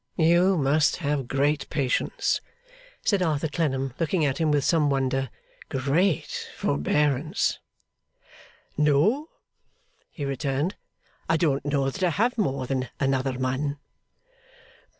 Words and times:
'You 0.17 0.57
must 0.57 0.95
have 0.95 1.27
great 1.27 1.69
patience,' 1.69 2.41
said 3.05 3.21
Arthur 3.21 3.47
Clennam, 3.47 3.93
looking 3.99 4.25
at 4.25 4.39
him 4.39 4.49
with 4.49 4.63
some 4.63 4.89
wonder, 4.89 5.29
'great 5.69 6.49
forbearance.' 6.57 7.59
'No,' 8.77 9.29
he 10.09 10.25
returned, 10.25 10.73
'I 11.29 11.37
don't 11.37 11.65
know 11.65 11.87
that 11.91 12.01
I 12.01 12.09
have 12.09 12.35
more 12.35 12.65
than 12.65 12.89
another 12.99 13.37
man. 13.37 13.77